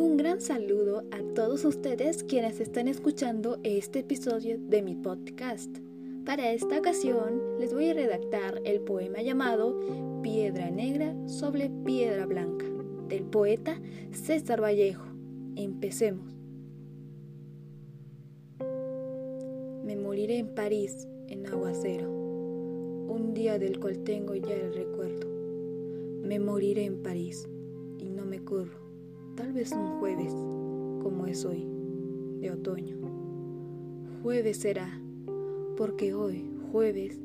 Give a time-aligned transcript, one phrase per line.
[0.00, 5.68] Un gran saludo a todos ustedes quienes están escuchando este episodio de mi podcast.
[6.24, 9.78] Para esta ocasión les voy a redactar el poema llamado
[10.22, 12.64] Piedra Negra sobre Piedra Blanca
[13.08, 13.78] del poeta
[14.12, 15.04] César Vallejo.
[15.56, 16.32] Empecemos.
[19.84, 25.28] Me moriré en París en aguacero, un día del cual tengo ya el recuerdo.
[26.24, 27.46] Me moriré en París
[27.98, 28.89] y no me curro,
[29.40, 30.34] tal vez un jueves,
[31.02, 31.66] como es hoy,
[32.40, 32.98] de otoño.
[34.22, 35.00] Jueves será,
[35.78, 37.18] porque hoy, jueves,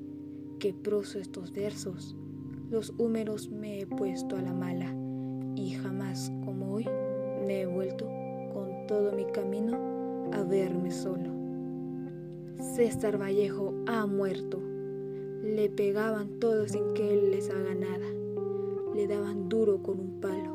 [0.57, 2.15] que proso estos versos,
[2.71, 4.95] los húmeros me he puesto a la mala
[5.57, 6.85] y jamás como hoy
[7.45, 8.05] me he vuelto
[8.53, 11.31] con todo mi camino a verme solo.
[12.75, 14.61] César Vallejo ha muerto.
[15.43, 18.07] Le pegaban todos sin que él les haga nada.
[18.95, 20.54] Le daban duro con un palo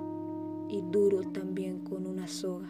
[0.90, 2.68] duro también con una soga.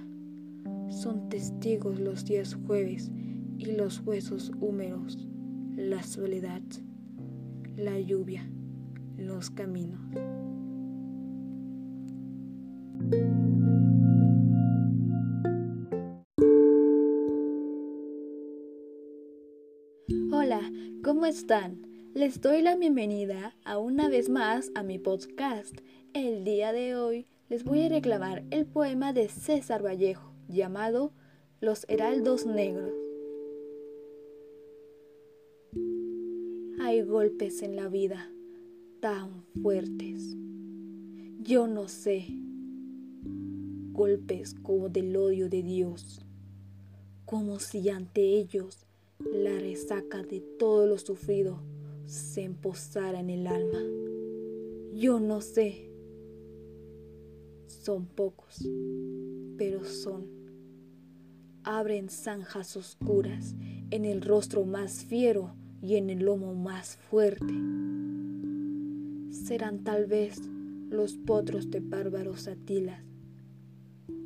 [0.90, 3.10] Son testigos los días jueves
[3.56, 5.26] y los huesos húmedos,
[5.74, 6.62] la soledad,
[7.76, 8.48] la lluvia,
[9.16, 10.00] los caminos.
[20.32, 20.60] Hola,
[21.02, 21.86] ¿cómo están?
[22.12, 25.78] Les doy la bienvenida a una vez más a mi podcast.
[26.12, 31.12] El día de hoy les voy a reclamar el poema de César Vallejo llamado
[31.60, 32.92] Los Heraldos Negros.
[36.80, 38.30] Hay golpes en la vida
[39.00, 40.36] tan fuertes.
[41.40, 42.26] Yo no sé.
[43.92, 46.24] Golpes como del odio de Dios.
[47.24, 48.86] Como si ante ellos
[49.18, 51.60] la resaca de todo lo sufrido
[52.06, 53.80] se emposara en el alma.
[54.94, 55.89] Yo no sé.
[57.70, 58.68] Son pocos,
[59.56, 60.26] pero son.
[61.62, 63.54] Abren zanjas oscuras
[63.90, 67.54] en el rostro más fiero y en el lomo más fuerte.
[69.30, 70.40] Serán tal vez
[70.90, 73.02] los potros de bárbaros atilas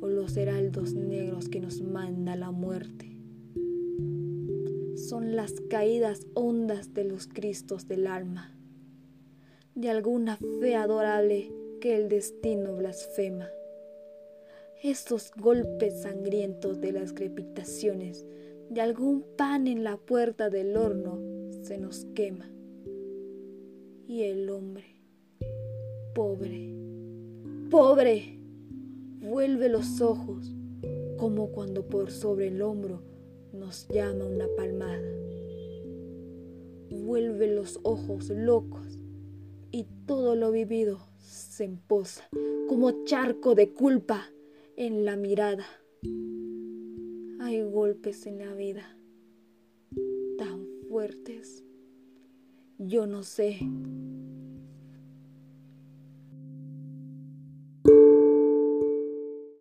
[0.01, 3.15] o los heraldos negros que nos manda la muerte
[4.95, 8.55] son las caídas hondas de los Cristos del alma,
[9.75, 11.51] de alguna fe adorable
[11.85, 13.47] que el destino blasfema.
[14.81, 18.25] Estos golpes sangrientos de las crepitaciones
[18.71, 21.19] de algún pan en la puerta del horno
[21.61, 22.49] se nos quema.
[24.07, 24.99] Y el hombre,
[26.15, 26.73] pobre,
[27.69, 28.39] pobre,
[29.19, 30.55] vuelve los ojos
[31.17, 33.03] como cuando por sobre el hombro
[33.53, 35.13] nos llama una palmada.
[36.89, 38.94] Vuelve los ojos locos
[39.75, 42.29] y todo lo vivido se emposa
[42.69, 44.25] como charco de culpa
[44.77, 45.65] en la mirada.
[47.41, 48.97] Hay golpes en la vida
[50.37, 51.65] tan fuertes.
[52.77, 53.59] Yo no sé